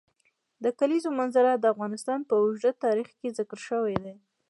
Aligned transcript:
د 0.63 0.65
کلیزو 0.79 1.09
منظره 1.19 1.51
د 1.55 1.65
افغانستان 1.73 2.19
په 2.29 2.33
اوږده 2.41 2.71
تاریخ 2.83 3.09
کې 3.19 3.35
ذکر 3.37 3.59
شوی 3.67 3.95
دی. 4.03 4.15